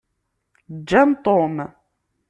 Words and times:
Ǧǧan 0.79 1.09
Tom. 1.23 1.55